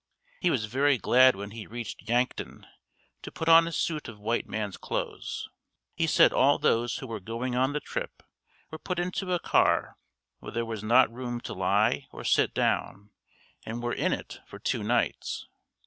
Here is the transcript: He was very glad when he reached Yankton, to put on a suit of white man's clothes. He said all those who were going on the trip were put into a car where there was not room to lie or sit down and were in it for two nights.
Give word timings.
He 0.39 0.49
was 0.49 0.65
very 0.65 0.97
glad 0.97 1.35
when 1.35 1.51
he 1.51 1.67
reached 1.67 2.09
Yankton, 2.09 2.65
to 3.21 3.31
put 3.31 3.47
on 3.47 3.67
a 3.67 3.71
suit 3.71 4.07
of 4.07 4.17
white 4.19 4.47
man's 4.47 4.75
clothes. 4.75 5.47
He 5.95 6.07
said 6.07 6.33
all 6.33 6.57
those 6.57 6.95
who 6.95 7.05
were 7.05 7.19
going 7.19 7.55
on 7.55 7.73
the 7.73 7.79
trip 7.79 8.23
were 8.71 8.79
put 8.79 8.97
into 8.97 9.31
a 9.31 9.37
car 9.39 9.97
where 10.39 10.53
there 10.53 10.65
was 10.65 10.83
not 10.83 11.13
room 11.13 11.39
to 11.41 11.53
lie 11.53 12.07
or 12.11 12.23
sit 12.23 12.51
down 12.55 13.11
and 13.63 13.83
were 13.83 13.93
in 13.93 14.11
it 14.11 14.39
for 14.47 14.57
two 14.57 14.81
nights. 14.81 15.45